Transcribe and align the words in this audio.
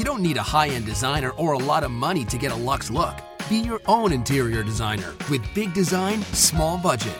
You 0.00 0.04
don't 0.04 0.22
need 0.22 0.38
a 0.38 0.42
high 0.42 0.68
end 0.68 0.86
designer 0.86 1.32
or 1.32 1.52
a 1.52 1.58
lot 1.58 1.84
of 1.84 1.90
money 1.90 2.24
to 2.24 2.38
get 2.38 2.52
a 2.52 2.56
luxe 2.56 2.90
look. 2.90 3.20
Be 3.50 3.58
your 3.58 3.82
own 3.84 4.14
interior 4.14 4.62
designer 4.62 5.12
with 5.28 5.42
big 5.54 5.74
design, 5.74 6.22
small 6.32 6.78
budget. 6.78 7.18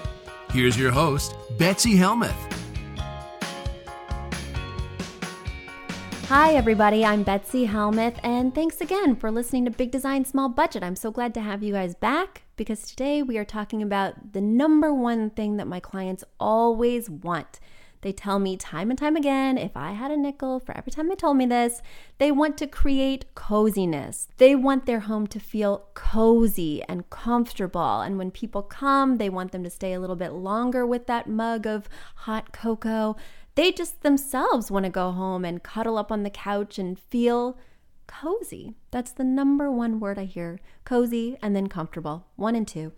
Here's 0.50 0.78
your 0.78 0.90
host, 0.90 1.34
Betsy 1.58 1.94
Helmuth. 1.94 2.32
Hi, 6.28 6.54
everybody. 6.54 7.04
I'm 7.04 7.22
Betsy 7.22 7.66
Helmuth, 7.66 8.18
and 8.22 8.54
thanks 8.54 8.80
again 8.80 9.14
for 9.14 9.30
listening 9.30 9.66
to 9.66 9.70
Big 9.70 9.90
Design 9.90 10.24
Small 10.24 10.48
Budget. 10.48 10.82
I'm 10.82 10.96
so 10.96 11.10
glad 11.10 11.34
to 11.34 11.42
have 11.42 11.62
you 11.62 11.74
guys 11.74 11.94
back 11.94 12.44
because 12.56 12.88
today 12.88 13.22
we 13.22 13.36
are 13.36 13.44
talking 13.44 13.82
about 13.82 14.32
the 14.32 14.40
number 14.40 14.94
one 14.94 15.28
thing 15.28 15.58
that 15.58 15.66
my 15.66 15.80
clients 15.80 16.24
always 16.38 17.10
want 17.10 17.60
they 18.02 18.12
tell 18.12 18.38
me 18.38 18.56
time 18.56 18.90
and 18.90 18.98
time 18.98 19.16
again 19.16 19.58
if 19.58 19.76
I 19.76 19.92
had 19.92 20.10
a 20.10 20.16
nickel 20.16 20.58
for 20.58 20.76
every 20.76 20.90
time 20.90 21.08
they 21.08 21.14
told 21.14 21.36
me 21.36 21.46
this, 21.46 21.82
they 22.18 22.32
want 22.32 22.56
to 22.58 22.66
create 22.66 23.34
coziness. 23.34 24.28
They 24.38 24.54
want 24.54 24.86
their 24.86 25.00
home 25.00 25.26
to 25.28 25.40
feel 25.40 25.86
cozy 25.94 26.82
and 26.88 27.08
comfortable. 27.10 28.00
And 28.00 28.16
when 28.16 28.30
people 28.30 28.62
come, 28.62 29.18
they 29.18 29.28
want 29.28 29.52
them 29.52 29.64
to 29.64 29.70
stay 29.70 29.92
a 29.92 30.00
little 30.00 30.16
bit 30.16 30.32
longer 30.32 30.86
with 30.86 31.06
that 31.08 31.28
mug 31.28 31.66
of 31.66 31.88
hot 32.16 32.52
cocoa. 32.52 33.16
They 33.54 33.72
just 33.72 34.02
themselves 34.02 34.70
want 34.70 34.84
to 34.84 34.90
go 34.90 35.10
home 35.10 35.44
and 35.44 35.62
cuddle 35.62 35.98
up 35.98 36.10
on 36.10 36.22
the 36.22 36.30
couch 36.30 36.78
and 36.78 36.98
feel 36.98 37.58
cozy. 38.06 38.74
That's 38.90 39.12
the 39.12 39.24
number 39.24 39.70
one 39.70 40.00
word 40.00 40.18
I 40.18 40.24
hear 40.24 40.58
cozy 40.84 41.36
and 41.42 41.54
then 41.54 41.68
comfortable. 41.68 42.26
One 42.36 42.54
and 42.54 42.66
two. 42.66 42.92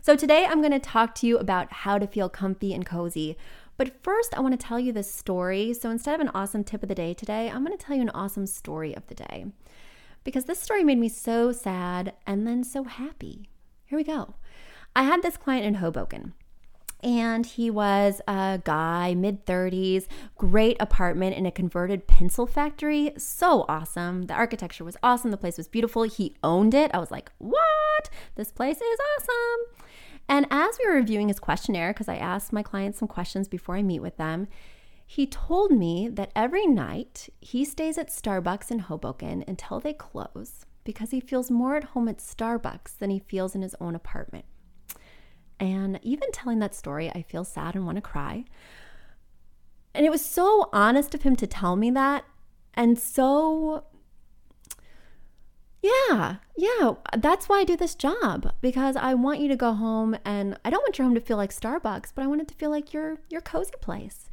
So, 0.00 0.16
today 0.16 0.44
I'm 0.44 0.60
going 0.60 0.72
to 0.72 0.80
talk 0.80 1.14
to 1.16 1.26
you 1.26 1.38
about 1.38 1.72
how 1.72 1.98
to 1.98 2.06
feel 2.06 2.28
comfy 2.28 2.74
and 2.74 2.84
cozy. 2.84 3.36
But 3.78 4.02
first, 4.02 4.36
I 4.36 4.40
want 4.40 4.58
to 4.58 4.66
tell 4.66 4.80
you 4.80 4.92
this 4.92 5.10
story. 5.10 5.72
So 5.72 5.88
instead 5.88 6.14
of 6.14 6.20
an 6.20 6.32
awesome 6.34 6.64
tip 6.64 6.82
of 6.82 6.88
the 6.88 6.94
day 6.96 7.14
today, 7.14 7.48
I'm 7.48 7.64
going 7.64 7.76
to 7.76 7.82
tell 7.82 7.96
you 7.96 8.02
an 8.02 8.10
awesome 8.10 8.46
story 8.46 8.94
of 8.94 9.06
the 9.06 9.14
day. 9.14 9.46
Because 10.24 10.44
this 10.44 10.58
story 10.58 10.82
made 10.82 10.98
me 10.98 11.08
so 11.08 11.52
sad 11.52 12.12
and 12.26 12.46
then 12.46 12.64
so 12.64 12.84
happy. 12.84 13.48
Here 13.86 13.96
we 13.96 14.04
go. 14.04 14.34
I 14.96 15.04
had 15.04 15.22
this 15.22 15.36
client 15.36 15.64
in 15.64 15.74
Hoboken. 15.74 16.34
And 17.00 17.46
he 17.46 17.70
was 17.70 18.20
a 18.26 18.60
guy, 18.64 19.14
mid 19.14 19.46
30s, 19.46 20.08
great 20.36 20.76
apartment 20.80 21.36
in 21.36 21.46
a 21.46 21.52
converted 21.52 22.08
pencil 22.08 22.48
factory. 22.48 23.12
So 23.16 23.64
awesome. 23.68 24.22
The 24.22 24.34
architecture 24.34 24.82
was 24.82 24.96
awesome. 25.04 25.30
The 25.30 25.36
place 25.36 25.56
was 25.56 25.68
beautiful. 25.68 26.02
He 26.02 26.34
owned 26.42 26.74
it. 26.74 26.90
I 26.92 26.98
was 26.98 27.12
like, 27.12 27.30
what? 27.38 28.10
This 28.34 28.50
place 28.50 28.80
is 28.80 28.98
awesome. 29.20 29.84
And 30.28 30.46
as 30.50 30.78
we 30.78 30.88
were 30.88 30.96
reviewing 30.96 31.28
his 31.28 31.40
questionnaire, 31.40 31.92
because 31.92 32.08
I 32.08 32.16
asked 32.16 32.52
my 32.52 32.62
clients 32.62 32.98
some 32.98 33.08
questions 33.08 33.48
before 33.48 33.76
I 33.76 33.82
meet 33.82 34.00
with 34.00 34.16
them, 34.16 34.48
he 35.06 35.26
told 35.26 35.70
me 35.70 36.08
that 36.08 36.32
every 36.36 36.66
night 36.66 37.30
he 37.40 37.64
stays 37.64 37.96
at 37.96 38.10
Starbucks 38.10 38.70
in 38.70 38.80
Hoboken 38.80 39.42
until 39.48 39.80
they 39.80 39.94
close 39.94 40.66
because 40.84 41.10
he 41.10 41.20
feels 41.20 41.50
more 41.50 41.76
at 41.76 41.84
home 41.84 42.08
at 42.08 42.18
Starbucks 42.18 42.98
than 42.98 43.08
he 43.08 43.18
feels 43.18 43.54
in 43.54 43.62
his 43.62 43.74
own 43.80 43.94
apartment. 43.94 44.44
And 45.58 45.98
even 46.02 46.30
telling 46.30 46.58
that 46.58 46.74
story, 46.74 47.10
I 47.10 47.22
feel 47.22 47.44
sad 47.44 47.74
and 47.74 47.86
want 47.86 47.96
to 47.96 48.02
cry. 48.02 48.44
And 49.94 50.04
it 50.04 50.10
was 50.10 50.24
so 50.24 50.68
honest 50.72 51.14
of 51.14 51.22
him 51.22 51.36
to 51.36 51.46
tell 51.46 51.74
me 51.74 51.90
that 51.90 52.24
and 52.78 52.96
so 52.96 53.84
yeah, 55.82 56.36
yeah. 56.56 56.92
That's 57.16 57.48
why 57.48 57.60
I 57.60 57.64
do 57.64 57.76
this 57.76 57.94
job 57.94 58.52
because 58.60 58.96
I 58.96 59.14
want 59.14 59.40
you 59.40 59.48
to 59.48 59.56
go 59.56 59.72
home 59.72 60.16
and 60.24 60.58
I 60.64 60.70
don't 60.70 60.82
want 60.82 60.98
your 60.98 61.06
home 61.06 61.14
to 61.14 61.20
feel 61.20 61.36
like 61.36 61.54
Starbucks, 61.54 62.12
but 62.14 62.22
I 62.22 62.26
want 62.26 62.40
it 62.40 62.48
to 62.48 62.54
feel 62.54 62.70
like 62.70 62.92
your 62.92 63.18
your 63.28 63.40
cozy 63.40 63.72
place. 63.80 64.28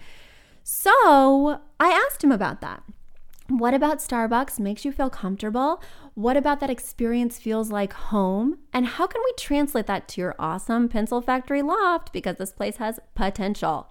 So, 0.63 1.59
I 1.79 1.89
asked 2.07 2.23
him 2.23 2.31
about 2.31 2.61
that. 2.61 2.83
What 3.47 3.75
about 3.75 3.99
Starbucks 3.99 4.59
makes 4.59 4.83
you 4.83 4.91
feel 4.91 5.11
comfortable? 5.11 5.83
What 6.15 6.35
about 6.35 6.59
that 6.61 6.71
experience 6.71 7.37
feels 7.37 7.69
like 7.69 7.93
home? 7.93 8.57
And 8.73 8.87
how 8.87 9.05
can 9.05 9.21
we 9.23 9.33
translate 9.37 9.85
that 9.85 10.07
to 10.09 10.21
your 10.21 10.35
awesome 10.39 10.89
pencil 10.89 11.21
factory 11.21 11.61
loft 11.61 12.11
because 12.11 12.37
this 12.37 12.51
place 12.51 12.77
has 12.77 12.99
potential? 13.13 13.87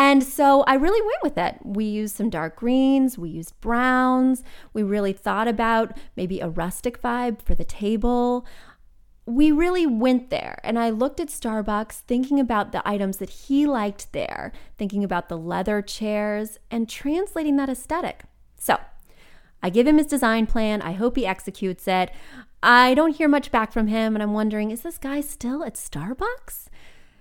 And 0.00 0.24
so 0.24 0.62
I 0.62 0.76
really 0.76 1.02
went 1.02 1.22
with 1.22 1.36
it. 1.36 1.58
We 1.62 1.84
used 1.84 2.16
some 2.16 2.30
dark 2.30 2.56
greens, 2.56 3.18
we 3.18 3.28
used 3.28 3.60
browns, 3.60 4.42
we 4.72 4.82
really 4.82 5.12
thought 5.12 5.46
about 5.46 5.94
maybe 6.16 6.40
a 6.40 6.48
rustic 6.48 7.02
vibe 7.02 7.42
for 7.42 7.54
the 7.54 7.66
table. 7.66 8.46
We 9.26 9.52
really 9.52 9.86
went 9.86 10.30
there, 10.30 10.58
and 10.64 10.78
I 10.78 10.88
looked 10.88 11.20
at 11.20 11.28
Starbucks 11.28 12.00
thinking 12.00 12.40
about 12.40 12.72
the 12.72 12.80
items 12.88 13.18
that 13.18 13.28
he 13.28 13.66
liked 13.66 14.14
there, 14.14 14.52
thinking 14.78 15.04
about 15.04 15.28
the 15.28 15.36
leather 15.36 15.82
chairs, 15.82 16.58
and 16.70 16.88
translating 16.88 17.56
that 17.56 17.68
aesthetic. 17.68 18.22
So 18.58 18.78
I 19.62 19.68
give 19.68 19.86
him 19.86 19.98
his 19.98 20.06
design 20.06 20.46
plan. 20.46 20.80
I 20.80 20.92
hope 20.92 21.16
he 21.16 21.26
executes 21.26 21.86
it. 21.86 22.10
I 22.62 22.94
don't 22.94 23.16
hear 23.16 23.28
much 23.28 23.50
back 23.50 23.70
from 23.70 23.88
him, 23.88 24.16
and 24.16 24.22
I'm 24.22 24.32
wondering 24.32 24.70
is 24.70 24.80
this 24.80 24.96
guy 24.96 25.20
still 25.20 25.62
at 25.62 25.74
Starbucks? 25.74 26.69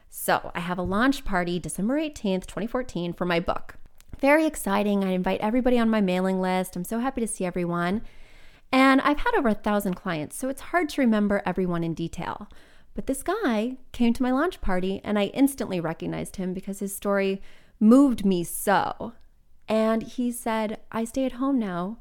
So 0.09 0.52
I 0.56 0.59
have 0.59 0.78
a 0.78 0.84
launch 0.84 1.24
party 1.24 1.59
December 1.59 2.00
18th, 2.00 2.46
2014 2.46 3.14
for 3.14 3.25
my 3.25 3.40
book. 3.40 3.75
Very 4.20 4.46
exciting. 4.46 5.03
I 5.03 5.12
invite 5.12 5.40
everybody 5.40 5.80
on 5.80 5.90
my 5.90 6.02
mailing 6.02 6.42
list. 6.42 6.75
I'm 6.75 6.84
so 6.84 7.00
happy 7.00 7.22
to 7.22 7.28
see 7.28 7.46
everyone. 7.46 8.02
And 8.72 9.02
I've 9.02 9.20
had 9.20 9.36
over 9.36 9.50
a 9.50 9.53
thousand 9.53 9.96
clients, 9.96 10.36
so 10.36 10.50
it's 10.50 10.62
hard 10.62 10.90
to 10.90 11.02
remember 11.02 11.42
everyone 11.46 11.84
in 11.84 11.94
detail. 11.94 12.50
But 12.96 13.08
this 13.08 13.24
guy 13.24 13.78
came 13.92 14.14
to 14.14 14.24
my 14.24 14.31
launch 14.31 14.62
party 14.62 15.00
and 15.03 15.18
I 15.18 15.25
instantly 15.28 15.80
recognized 15.80 16.36
him 16.36 16.53
because 16.53 16.80
his 16.80 16.96
story 16.96 17.41
moved 17.80 18.26
me 18.26 18.44
so. 18.44 19.14
And 19.68 20.03
he 20.03 20.31
said, 20.31 20.80
I 20.91 21.06
stay 21.06 21.26
at 21.26 21.34
home 21.34 21.59
now. 21.59 22.00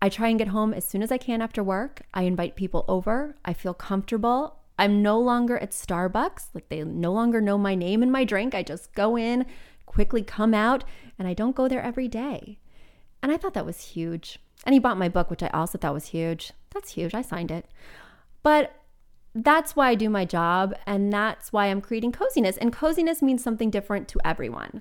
I 0.00 0.08
try 0.08 0.28
and 0.28 0.38
get 0.38 0.48
home 0.48 0.72
as 0.72 0.84
soon 0.84 1.02
as 1.02 1.12
I 1.12 1.18
can 1.18 1.42
after 1.42 1.62
work. 1.62 2.02
I 2.14 2.22
invite 2.22 2.56
people 2.56 2.84
over. 2.88 3.36
I 3.44 3.52
feel 3.52 3.74
comfortable. 3.74 4.59
I'm 4.80 5.02
no 5.02 5.20
longer 5.20 5.58
at 5.58 5.72
Starbucks. 5.72 6.48
Like 6.54 6.70
they 6.70 6.82
no 6.82 7.12
longer 7.12 7.42
know 7.42 7.58
my 7.58 7.74
name 7.74 8.02
and 8.02 8.10
my 8.10 8.24
drink. 8.24 8.54
I 8.54 8.62
just 8.62 8.94
go 8.94 9.16
in, 9.16 9.44
quickly 9.84 10.22
come 10.22 10.54
out, 10.54 10.84
and 11.18 11.28
I 11.28 11.34
don't 11.34 11.54
go 11.54 11.68
there 11.68 11.82
every 11.82 12.08
day. 12.08 12.58
And 13.22 13.30
I 13.30 13.36
thought 13.36 13.52
that 13.52 13.66
was 13.66 13.90
huge. 13.92 14.38
And 14.64 14.72
he 14.72 14.78
bought 14.78 14.96
my 14.96 15.10
book, 15.10 15.28
which 15.28 15.42
I 15.42 15.48
also 15.48 15.76
thought 15.76 15.92
was 15.92 16.06
huge. 16.06 16.54
That's 16.70 16.92
huge. 16.92 17.14
I 17.14 17.20
signed 17.20 17.50
it. 17.50 17.66
But 18.42 18.74
that's 19.34 19.76
why 19.76 19.90
I 19.90 19.94
do 19.96 20.08
my 20.08 20.24
job. 20.24 20.74
And 20.86 21.12
that's 21.12 21.52
why 21.52 21.66
I'm 21.66 21.82
creating 21.82 22.12
coziness. 22.12 22.56
And 22.56 22.72
coziness 22.72 23.20
means 23.20 23.44
something 23.44 23.70
different 23.70 24.08
to 24.08 24.20
everyone. 24.24 24.80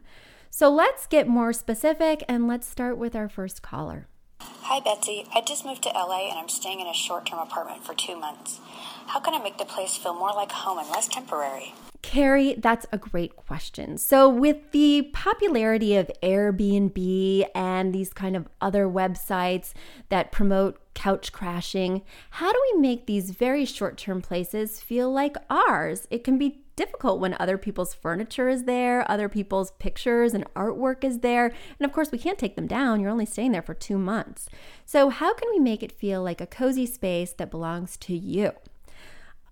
So 0.50 0.70
let's 0.70 1.08
get 1.08 1.28
more 1.28 1.52
specific 1.52 2.24
and 2.30 2.48
let's 2.48 2.66
start 2.66 2.98
with 2.98 3.18
our 3.18 3.28
first 3.28 3.62
caller. 3.62 4.08
Hi, 4.42 4.80
Betsy. 4.80 5.28
I 5.36 5.42
just 5.42 5.66
moved 5.66 5.84
to 5.84 5.90
LA 5.90 6.30
and 6.30 6.40
I'm 6.40 6.48
staying 6.48 6.80
in 6.80 6.88
a 6.88 6.94
short 6.94 7.26
term 7.26 7.40
apartment 7.40 7.84
for 7.84 7.94
two 7.94 8.18
months. 8.18 8.60
How 9.10 9.20
can 9.20 9.34
I 9.34 9.40
make 9.40 9.58
the 9.58 9.66
place 9.66 9.98
feel 9.98 10.14
more 10.14 10.32
like 10.34 10.52
home 10.52 10.78
and 10.78 10.88
less 10.92 11.08
temporary? 11.08 11.74
Carrie, 12.04 12.54
that's 12.60 12.86
a 12.92 12.98
great 13.00 13.36
question. 13.36 13.98
So, 13.98 14.30
with 14.30 14.70
the 14.70 15.10
popularity 15.14 15.96
of 15.96 16.12
Airbnb 16.22 17.48
and 17.56 17.92
these 17.92 18.14
kind 18.14 18.36
of 18.36 18.48
other 18.62 18.86
websites 18.86 19.74
that 20.10 20.32
promote 20.32 20.78
couch 20.94 21.32
crashing, 21.32 22.04
how 22.30 22.54
do 22.54 22.62
we 22.72 22.80
make 22.80 23.08
these 23.08 23.32
very 23.32 23.66
short 23.66 23.98
term 23.98 24.22
places 24.22 24.80
feel 24.80 25.12
like 25.12 25.38
ours? 25.50 26.08
It 26.12 26.24
can 26.24 26.38
be 26.38 26.62
difficult 26.76 27.20
when 27.20 27.36
other 27.40 27.58
people's 27.58 27.96
furniture 27.96 28.48
is 28.48 28.66
there, 28.66 29.10
other 29.10 29.28
people's 29.28 29.72
pictures 29.80 30.36
and 30.36 30.46
artwork 30.54 31.04
is 31.04 31.22
there. 31.22 31.48
And 31.48 31.86
of 31.86 31.92
course, 31.92 32.12
we 32.12 32.20
can't 32.20 32.38
take 32.38 32.56
them 32.56 32.68
down. 32.68 33.00
You're 33.00 33.10
only 33.10 33.26
staying 33.26 33.54
there 33.54 33.64
for 33.64 33.74
two 33.74 33.98
months. 33.98 34.48
So, 34.86 35.10
how 35.10 35.34
can 35.34 35.50
we 35.50 35.58
make 35.58 35.82
it 35.82 35.92
feel 35.92 36.22
like 36.22 36.42
a 36.42 36.46
cozy 36.46 36.86
space 36.86 37.34
that 37.34 37.50
belongs 37.50 37.98
to 37.98 38.16
you? 38.16 38.52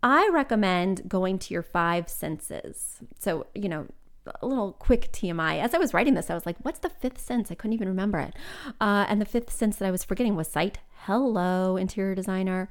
I 0.04 0.30
recommend 0.32 1.08
going 1.10 1.40
to 1.40 1.54
your 1.54 1.64
five 1.64 2.10
senses. 2.10 2.98
So, 3.20 3.48
you 3.54 3.70
know, 3.70 3.88
a 4.42 4.46
little 4.46 4.74
quick 4.74 5.12
TMI. 5.12 5.60
As 5.62 5.74
I 5.74 5.78
was 5.78 5.94
writing 5.94 6.14
this, 6.14 6.30
I 6.30 6.34
was 6.34 6.46
like, 6.46 6.58
what's 6.62 6.80
the 6.80 6.90
fifth 6.90 7.20
sense? 7.20 7.52
I 7.52 7.56
couldn't 7.56 7.74
even 7.74 7.88
remember 7.88 8.20
it. 8.20 8.34
Uh, 8.80 9.06
and 9.08 9.22
the 9.22 9.26
fifth 9.26 9.52
sense 9.52 9.78
that 9.78 9.88
I 9.88 9.92
was 9.92 10.04
forgetting 10.04 10.36
was 10.36 10.48
sight. 10.48 10.80
Hello, 11.06 11.78
interior 11.78 12.16
designer. 12.16 12.70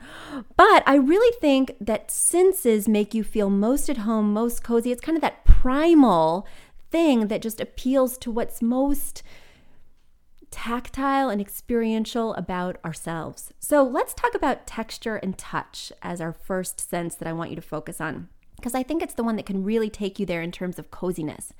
But 0.56 0.82
I 0.87 0.96
really 0.96 1.34
think 1.40 1.75
that 1.81 2.11
senses 2.11 2.88
make 2.88 3.14
you 3.14 3.25
feel 3.25 3.50
most 3.50 3.88
at 3.88 3.99
home, 3.99 4.32
most 4.32 4.62
cozy. 4.62 4.93
It's 4.93 5.00
kind 5.00 5.17
of 5.17 5.23
that 5.23 5.44
primal 5.44 6.46
thing 6.90 7.28
that 7.28 7.43
just 7.43 7.61
appeals 7.61 8.19
to 8.19 8.31
what's 8.31 8.61
most 8.61 9.23
tactile 10.56 11.28
and 11.28 11.38
experiential 11.38 12.32
about 12.32 12.78
ourselves. 12.82 13.52
So 13.58 13.82
let's 13.82 14.14
talk 14.14 14.34
about 14.34 14.66
texture 14.66 15.16
and 15.16 15.36
touch 15.36 15.92
as 16.00 16.18
our 16.18 16.32
first 16.32 16.80
sense 16.80 17.14
that 17.16 17.28
I 17.28 17.34
want 17.34 17.50
you 17.50 17.56
to 17.56 17.62
focus 17.62 18.00
on, 18.00 18.30
because 18.56 18.74
I 18.74 18.82
think 18.82 19.02
it's 19.02 19.12
the 19.12 19.22
one 19.22 19.36
that 19.36 19.44
can 19.44 19.62
really 19.62 19.90
take 19.90 20.18
you 20.18 20.24
there 20.24 20.40
in 20.40 20.50
terms 20.50 20.78
of 20.78 20.90
coziness. 20.90 21.52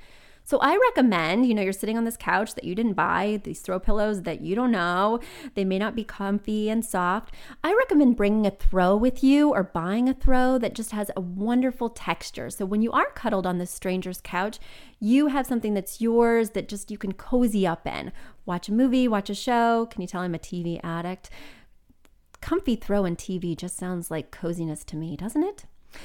So 0.48 0.58
I 0.60 0.78
recommend, 0.90 1.46
you 1.46 1.54
know, 1.54 1.62
you're 1.62 1.72
sitting 1.72 1.98
on 1.98 2.04
this 2.04 2.16
couch 2.16 2.54
that 2.54 2.62
you 2.62 2.76
didn't 2.76 2.93
buy, 2.93 3.40
these 3.43 3.58
throw 3.58 3.81
pillows 3.81 4.22
that 4.22 4.43
you 4.43 4.54
don't 4.54 4.70
know, 4.70 5.19
they 5.56 5.64
may 5.64 5.76
not 5.76 5.96
be 5.96 6.04
comfy 6.04 6.70
and 6.70 6.84
soft. 6.84 7.34
I 7.64 7.75
recommend 7.75 8.16
bringing 8.16 8.46
a 8.46 8.52
throw 8.52 8.96
with 8.96 9.25
you 9.25 9.50
or 9.52 9.64
buying 9.64 10.08
a 10.08 10.14
throw 10.14 10.56
that 10.58 10.76
just 10.76 10.93
has 10.93 11.10
a 11.16 11.20
wonderful 11.20 11.90
texture. 11.90 12.48
So 12.48 12.64
when 12.64 12.81
you 12.81 12.93
are 12.93 13.10
cuddled 13.10 13.44
on 13.44 13.58
this 13.58 13.72
stranger's 13.72 14.20
couch, 14.20 14.60
you 15.00 15.26
have 15.26 15.48
something 15.48 15.75
that's 15.75 16.00
yours 16.00 16.50
that 16.50 16.69
just 16.69 16.93
you 16.93 16.96
can 16.96 17.14
cozy 17.14 17.66
up 17.66 17.84
in. 17.84 18.12
Watch 18.44 18.69
a 18.69 18.72
movie, 18.72 19.08
watch 19.08 19.28
a 19.28 19.34
show. 19.34 19.87
Can 19.87 20.00
you 20.00 20.06
tell 20.06 20.20
I'm 20.20 20.37
a 20.37 20.38
TV 20.38 20.78
addict? 20.84 21.28
Comfy 22.40 22.76
throw 22.76 23.04
and 23.04 23.19
TV 23.19 23.56
just 23.56 23.76
sounds 23.76 24.12
like 24.12 24.31
coziness 24.31 24.84
to 24.84 24.96
me, 24.96 25.16
doesn't 25.16 25.43
it? 25.43 25.64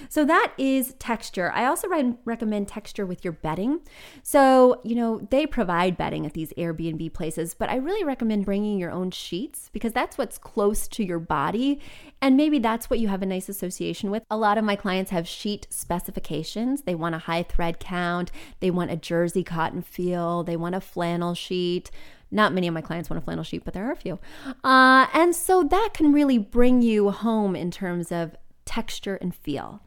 So 0.09 0.25
that 0.25 0.53
is 0.57 0.93
texture. 0.99 1.51
I 1.53 1.65
also 1.65 1.87
re- 1.87 2.15
recommend 2.25 2.67
texture 2.67 3.05
with 3.05 3.23
your 3.23 3.33
bedding. 3.33 3.81
So, 4.23 4.81
you 4.83 4.95
know, 4.95 5.27
they 5.29 5.45
provide 5.45 5.97
bedding 5.97 6.25
at 6.25 6.33
these 6.33 6.53
Airbnb 6.53 7.13
places, 7.13 7.53
but 7.53 7.69
I 7.69 7.75
really 7.75 8.03
recommend 8.03 8.45
bringing 8.45 8.79
your 8.79 8.91
own 8.91 9.11
sheets 9.11 9.69
because 9.73 9.93
that's 9.93 10.17
what's 10.17 10.37
close 10.37 10.87
to 10.89 11.03
your 11.03 11.19
body. 11.19 11.79
And 12.21 12.37
maybe 12.37 12.59
that's 12.59 12.89
what 12.89 12.99
you 12.99 13.07
have 13.07 13.21
a 13.21 13.25
nice 13.25 13.49
association 13.49 14.11
with. 14.11 14.23
A 14.29 14.37
lot 14.37 14.57
of 14.57 14.63
my 14.63 14.75
clients 14.75 15.11
have 15.11 15.27
sheet 15.27 15.67
specifications. 15.69 16.83
They 16.83 16.95
want 16.95 17.15
a 17.15 17.19
high 17.19 17.43
thread 17.43 17.79
count, 17.79 18.31
they 18.59 18.71
want 18.71 18.91
a 18.91 18.95
jersey 18.95 19.43
cotton 19.43 19.81
feel, 19.81 20.43
they 20.43 20.55
want 20.55 20.75
a 20.75 20.81
flannel 20.81 21.33
sheet. 21.33 21.91
Not 22.31 22.53
many 22.53 22.67
of 22.67 22.73
my 22.73 22.81
clients 22.81 23.09
want 23.09 23.21
a 23.21 23.25
flannel 23.25 23.43
sheet, 23.43 23.65
but 23.65 23.73
there 23.73 23.87
are 23.87 23.91
a 23.91 23.95
few. 23.97 24.17
Uh, 24.63 25.07
and 25.13 25.35
so 25.35 25.63
that 25.63 25.89
can 25.93 26.13
really 26.13 26.37
bring 26.37 26.81
you 26.81 27.11
home 27.11 27.55
in 27.57 27.71
terms 27.71 28.11
of 28.11 28.35
texture, 28.71 29.15
and 29.15 29.35
feel. 29.35 29.81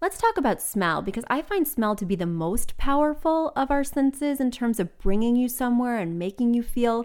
Let's 0.00 0.18
talk 0.18 0.38
about 0.38 0.62
smell 0.62 1.02
because 1.02 1.24
I 1.28 1.42
find 1.42 1.68
smell 1.68 1.94
to 1.96 2.06
be 2.06 2.16
the 2.16 2.24
most 2.24 2.78
powerful 2.78 3.52
of 3.54 3.70
our 3.70 3.84
senses 3.84 4.40
in 4.40 4.50
terms 4.50 4.80
of 4.80 4.96
bringing 4.98 5.36
you 5.36 5.46
somewhere 5.46 5.98
and 5.98 6.18
making 6.18 6.54
you 6.54 6.62
feel 6.62 7.04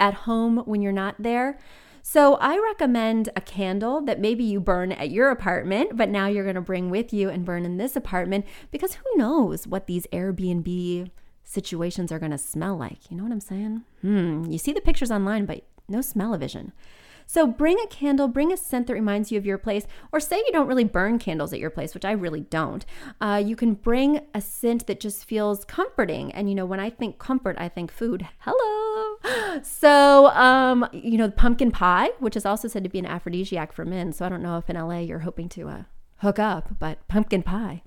at 0.00 0.14
home 0.14 0.62
when 0.64 0.80
you're 0.80 0.92
not 0.92 1.16
there. 1.18 1.58
So, 2.04 2.36
I 2.40 2.58
recommend 2.58 3.28
a 3.36 3.40
candle 3.40 4.00
that 4.06 4.18
maybe 4.18 4.42
you 4.42 4.60
burn 4.60 4.92
at 4.92 5.10
your 5.10 5.30
apartment, 5.30 5.96
but 5.96 6.08
now 6.08 6.26
you're 6.26 6.42
going 6.42 6.56
to 6.56 6.62
bring 6.62 6.90
with 6.90 7.12
you 7.12 7.28
and 7.28 7.44
burn 7.44 7.64
in 7.64 7.76
this 7.76 7.94
apartment 7.94 8.46
because 8.70 8.94
who 8.94 9.16
knows 9.16 9.66
what 9.66 9.86
these 9.86 10.06
Airbnb 10.06 11.10
situations 11.44 12.10
are 12.10 12.18
going 12.18 12.32
to 12.32 12.38
smell 12.38 12.76
like. 12.76 13.10
You 13.10 13.18
know 13.18 13.24
what 13.24 13.32
I'm 13.32 13.40
saying? 13.40 13.82
Hmm, 14.00 14.46
you 14.46 14.58
see 14.58 14.72
the 14.72 14.80
pictures 14.80 15.12
online, 15.12 15.44
but 15.44 15.64
no 15.86 16.00
smell-o-vision. 16.00 16.72
So 17.26 17.46
bring 17.46 17.78
a 17.78 17.86
candle, 17.86 18.28
bring 18.28 18.52
a 18.52 18.56
scent 18.56 18.86
that 18.86 18.94
reminds 18.94 19.30
you 19.30 19.38
of 19.38 19.46
your 19.46 19.58
place, 19.58 19.86
or 20.12 20.20
say 20.20 20.38
you 20.38 20.52
don't 20.52 20.66
really 20.66 20.84
burn 20.84 21.18
candles 21.18 21.52
at 21.52 21.58
your 21.58 21.70
place, 21.70 21.94
which 21.94 22.04
I 22.04 22.12
really 22.12 22.40
don't. 22.40 22.84
Uh, 23.20 23.42
you 23.44 23.56
can 23.56 23.74
bring 23.74 24.20
a 24.34 24.40
scent 24.40 24.86
that 24.86 25.00
just 25.00 25.24
feels 25.24 25.64
comforting. 25.64 26.32
And 26.32 26.48
you 26.48 26.54
know, 26.54 26.66
when 26.66 26.80
I 26.80 26.90
think 26.90 27.18
comfort, 27.18 27.56
I 27.58 27.68
think 27.68 27.90
food. 27.90 28.28
Hello. 28.40 29.18
So, 29.62 30.28
um, 30.28 30.88
you 30.92 31.18
know, 31.18 31.30
pumpkin 31.30 31.70
pie, 31.70 32.08
which 32.20 32.36
is 32.36 32.46
also 32.46 32.68
said 32.68 32.84
to 32.84 32.90
be 32.90 32.98
an 32.98 33.06
aphrodisiac 33.06 33.72
for 33.72 33.84
men. 33.84 34.12
So 34.12 34.24
I 34.24 34.28
don't 34.30 34.42
know 34.42 34.56
if 34.56 34.70
in 34.70 34.76
LA 34.76 35.00
you're 35.00 35.20
hoping 35.20 35.48
to 35.50 35.68
uh, 35.68 35.82
hook 36.18 36.38
up, 36.38 36.78
but 36.78 37.06
pumpkin 37.06 37.42
pie. 37.42 37.82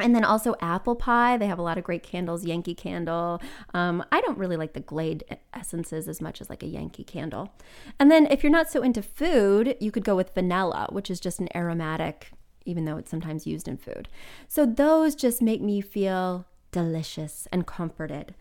And 0.00 0.14
then 0.14 0.24
also 0.24 0.54
apple 0.60 0.96
pie. 0.96 1.36
They 1.36 1.46
have 1.46 1.58
a 1.58 1.62
lot 1.62 1.78
of 1.78 1.84
great 1.84 2.02
candles, 2.02 2.44
Yankee 2.44 2.74
candle. 2.74 3.40
Um, 3.74 4.04
I 4.10 4.20
don't 4.20 4.38
really 4.38 4.56
like 4.56 4.72
the 4.72 4.80
Glade 4.80 5.24
essences 5.54 6.08
as 6.08 6.20
much 6.20 6.40
as 6.40 6.50
like 6.50 6.62
a 6.62 6.66
Yankee 6.66 7.04
candle. 7.04 7.52
And 7.98 8.10
then 8.10 8.26
if 8.26 8.42
you're 8.42 8.52
not 8.52 8.70
so 8.70 8.82
into 8.82 9.02
food, 9.02 9.76
you 9.80 9.90
could 9.90 10.04
go 10.04 10.16
with 10.16 10.34
vanilla, 10.34 10.88
which 10.90 11.10
is 11.10 11.20
just 11.20 11.40
an 11.40 11.48
aromatic, 11.54 12.32
even 12.64 12.84
though 12.84 12.96
it's 12.96 13.10
sometimes 13.10 13.46
used 13.46 13.68
in 13.68 13.76
food. 13.76 14.08
So 14.48 14.66
those 14.66 15.14
just 15.14 15.42
make 15.42 15.60
me 15.60 15.80
feel 15.80 16.46
delicious 16.72 17.48
and 17.52 17.66
comforted. 17.66 18.34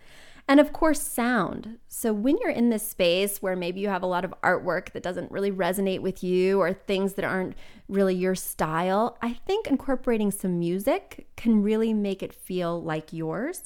And 0.50 0.60
of 0.60 0.74
course, 0.74 1.00
sound. 1.00 1.78
So, 1.90 2.12
when 2.12 2.40
you're 2.42 2.50
in 2.50 2.72
this 2.72 2.82
space 2.82 3.40
where 3.40 3.56
maybe 3.56 3.82
you 3.82 3.88
have 3.90 4.02
a 4.02 4.08
lot 4.08 4.26
of 4.26 4.34
artwork 4.42 4.94
that 4.94 5.04
doesn't 5.04 5.32
really 5.32 5.52
resonate 5.52 6.02
with 6.02 6.24
you 6.24 6.60
or 6.60 6.74
things 6.74 7.14
that 7.14 7.24
aren't 7.24 7.54
really 7.88 8.16
your 8.16 8.34
style, 8.34 9.16
I 9.22 9.34
think 9.46 9.68
incorporating 9.68 10.32
some 10.32 10.58
music 10.58 11.28
can 11.38 11.62
really 11.62 11.94
make 11.94 12.24
it 12.24 12.34
feel 12.34 12.82
like 12.82 13.14
yours. 13.14 13.62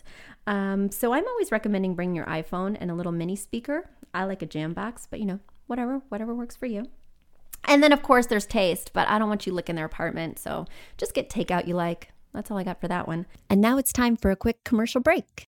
Um, 0.46 0.92
so, 0.92 1.14
I'm 1.14 1.26
always 1.26 1.54
recommending 1.54 1.96
bringing 1.96 2.18
your 2.18 2.26
iPhone 2.26 2.76
and 2.78 2.92
a 2.92 2.96
little 2.96 3.14
mini 3.14 3.38
speaker. 3.38 3.90
I 4.14 4.26
like 4.26 4.42
a 4.42 4.46
jam 4.46 4.74
box, 4.74 5.08
but 5.10 5.22
you 5.22 5.26
know, 5.26 5.40
whatever, 5.68 6.02
whatever 6.10 6.36
works 6.36 6.58
for 6.58 6.66
you. 6.66 6.88
And 7.64 7.82
then, 7.82 7.94
of 7.94 8.04
course, 8.04 8.26
there's 8.26 8.46
taste, 8.46 8.92
but 8.92 9.08
I 9.08 9.20
don't 9.20 9.30
want 9.30 9.48
you 9.48 9.54
licking 9.54 9.78
their 9.78 9.86
apartment. 9.86 10.38
So, 10.38 10.66
just 10.98 11.14
get 11.14 11.30
takeout 11.30 11.66
you 11.66 11.76
like. 11.76 12.10
That's 12.34 12.52
all 12.52 12.58
I 12.58 12.66
got 12.66 12.82
for 12.82 12.90
that 12.90 13.08
one. 13.08 13.26
And 13.50 13.62
now 13.62 13.78
it's 13.78 13.94
time 13.94 14.18
for 14.18 14.32
a 14.32 14.36
quick 14.36 14.66
commercial 14.66 15.00
break. 15.00 15.48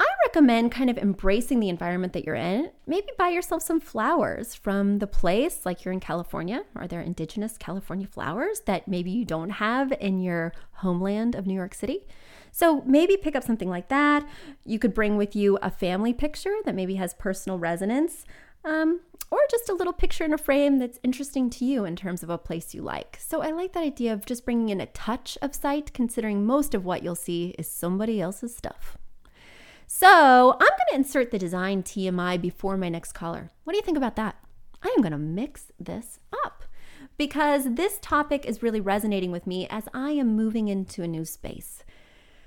I 0.00 0.06
recommend 0.26 0.72
kind 0.72 0.90
of 0.90 0.98
embracing 0.98 1.60
the 1.60 1.68
environment 1.68 2.12
that 2.14 2.24
you're 2.24 2.34
in. 2.34 2.70
Maybe 2.86 3.08
buy 3.16 3.28
yourself 3.28 3.62
some 3.62 3.80
flowers 3.80 4.54
from 4.54 4.98
the 4.98 5.06
place, 5.06 5.64
like 5.64 5.84
you're 5.84 5.94
in 5.94 6.00
California. 6.00 6.64
Are 6.74 6.88
there 6.88 7.00
indigenous 7.00 7.56
California 7.56 8.06
flowers 8.06 8.60
that 8.66 8.88
maybe 8.88 9.10
you 9.10 9.24
don't 9.24 9.50
have 9.50 9.92
in 10.00 10.20
your 10.20 10.52
homeland 10.72 11.34
of 11.34 11.46
New 11.46 11.54
York 11.54 11.74
City? 11.74 12.06
So 12.50 12.82
maybe 12.82 13.16
pick 13.16 13.36
up 13.36 13.44
something 13.44 13.68
like 13.68 13.88
that. 13.88 14.26
You 14.64 14.78
could 14.78 14.94
bring 14.94 15.16
with 15.16 15.34
you 15.36 15.58
a 15.62 15.70
family 15.70 16.12
picture 16.12 16.54
that 16.64 16.74
maybe 16.74 16.96
has 16.96 17.14
personal 17.14 17.58
resonance. 17.58 18.24
Um, 18.64 19.00
or 19.30 19.40
just 19.50 19.68
a 19.68 19.74
little 19.74 19.92
picture 19.92 20.24
in 20.24 20.32
a 20.32 20.38
frame 20.38 20.78
that's 20.78 21.00
interesting 21.02 21.50
to 21.50 21.64
you 21.64 21.84
in 21.84 21.96
terms 21.96 22.22
of 22.22 22.30
a 22.30 22.38
place 22.38 22.72
you 22.72 22.82
like. 22.82 23.18
So 23.20 23.42
I 23.42 23.50
like 23.50 23.72
that 23.72 23.82
idea 23.82 24.12
of 24.12 24.26
just 24.26 24.44
bringing 24.44 24.68
in 24.68 24.80
a 24.80 24.86
touch 24.86 25.36
of 25.42 25.54
sight, 25.54 25.92
considering 25.92 26.46
most 26.46 26.74
of 26.74 26.84
what 26.84 27.02
you'll 27.02 27.16
see 27.16 27.54
is 27.58 27.68
somebody 27.68 28.20
else's 28.20 28.54
stuff. 28.54 28.96
So 29.86 30.52
I'm 30.52 30.58
going 30.58 30.88
to 30.90 30.94
insert 30.94 31.30
the 31.30 31.38
design 31.38 31.82
TMI 31.82 32.40
before 32.40 32.76
my 32.76 32.88
next 32.88 33.12
caller. 33.12 33.50
What 33.64 33.72
do 33.72 33.76
you 33.76 33.82
think 33.82 33.98
about 33.98 34.16
that? 34.16 34.36
I 34.82 34.88
am 34.88 35.02
going 35.02 35.12
to 35.12 35.18
mix 35.18 35.72
this 35.78 36.18
up 36.44 36.64
because 37.16 37.74
this 37.74 37.98
topic 38.00 38.44
is 38.44 38.62
really 38.62 38.80
resonating 38.80 39.30
with 39.30 39.46
me 39.46 39.66
as 39.68 39.84
I 39.92 40.10
am 40.10 40.36
moving 40.36 40.68
into 40.68 41.02
a 41.02 41.08
new 41.08 41.24
space. 41.24 41.84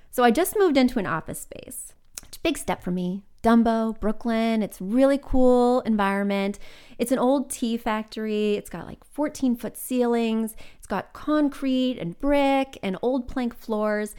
So 0.10 0.24
I 0.24 0.32
just 0.32 0.58
moved 0.58 0.78
into 0.78 1.00
an 1.00 1.06
office 1.06 1.42
space. 1.42 1.94
It's 2.28 2.38
a 2.38 2.42
big 2.42 2.58
step 2.58 2.84
for 2.84 2.92
me. 2.92 3.24
Dumbo, 3.44 3.98
Brooklyn. 4.00 4.64
It's 4.64 4.82
really 4.82 5.20
cool 5.22 5.82
environment. 5.82 6.60
It's 6.98 7.12
an 7.12 7.20
old 7.20 7.50
tea 7.50 7.78
factory. 7.78 8.56
It's 8.56 8.70
got 8.70 8.88
like 8.88 9.04
14 9.04 9.56
foot 9.56 9.78
ceilings. 9.78 10.56
It's 10.78 10.88
got 10.88 11.14
concrete 11.14 11.98
and 12.00 12.20
brick 12.20 12.78
and 12.82 12.98
old 13.02 13.28
plank 13.28 13.56
floors. 13.56 14.16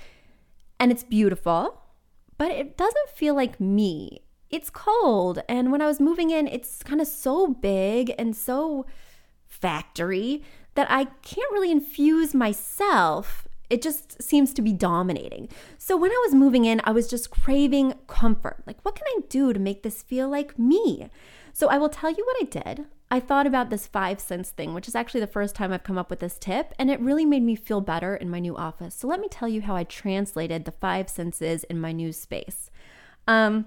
And 0.80 0.92
it's 0.92 1.02
beautiful 1.02 1.82
but 2.38 2.50
it 2.50 2.76
doesn't 2.76 3.10
feel 3.14 3.34
like 3.34 3.60
me. 3.60 4.20
It's 4.50 4.70
cold. 4.70 5.40
And 5.48 5.70
when 5.70 5.82
I 5.82 5.86
was 5.86 6.00
moving 6.00 6.30
in, 6.30 6.46
it's 6.46 6.82
kind 6.82 7.00
of 7.00 7.06
so 7.06 7.48
big 7.48 8.14
and 8.18 8.34
so 8.34 8.86
factory 9.46 10.42
that 10.74 10.90
I 10.90 11.04
can't 11.22 11.52
really 11.52 11.70
infuse 11.70 12.34
myself. 12.34 13.46
It 13.68 13.82
just 13.82 14.22
seems 14.22 14.54
to 14.54 14.62
be 14.62 14.72
dominating. 14.72 15.48
So 15.76 15.96
when 15.96 16.10
I 16.10 16.22
was 16.24 16.34
moving 16.34 16.64
in, 16.64 16.80
I 16.84 16.92
was 16.92 17.08
just 17.08 17.30
craving 17.30 17.94
comfort. 18.06 18.62
Like, 18.66 18.78
what 18.82 18.94
can 18.94 19.06
I 19.08 19.20
do 19.28 19.52
to 19.52 19.60
make 19.60 19.82
this 19.82 20.02
feel 20.02 20.30
like 20.30 20.58
me? 20.58 21.10
So 21.58 21.66
I 21.66 21.76
will 21.76 21.88
tell 21.88 22.12
you 22.12 22.24
what 22.24 22.36
I 22.40 22.44
did. 22.44 22.86
I 23.10 23.18
thought 23.18 23.44
about 23.44 23.68
this 23.68 23.88
five 23.88 24.20
sense 24.20 24.50
thing, 24.50 24.74
which 24.74 24.86
is 24.86 24.94
actually 24.94 25.22
the 25.22 25.26
first 25.26 25.56
time 25.56 25.72
I've 25.72 25.82
come 25.82 25.98
up 25.98 26.08
with 26.08 26.20
this 26.20 26.38
tip, 26.38 26.72
and 26.78 26.88
it 26.88 27.00
really 27.00 27.24
made 27.24 27.42
me 27.42 27.56
feel 27.56 27.80
better 27.80 28.14
in 28.14 28.30
my 28.30 28.38
new 28.38 28.56
office. 28.56 28.94
So 28.94 29.08
let 29.08 29.18
me 29.18 29.26
tell 29.28 29.48
you 29.48 29.62
how 29.62 29.74
I 29.74 29.82
translated 29.82 30.64
the 30.64 30.70
five 30.70 31.10
senses 31.10 31.64
in 31.64 31.80
my 31.80 31.90
new 31.90 32.12
space. 32.12 32.70
Um, 33.26 33.66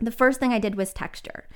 the 0.00 0.10
first 0.10 0.40
thing 0.40 0.52
I 0.52 0.58
did 0.58 0.74
was 0.74 0.92
texture. 0.92 1.46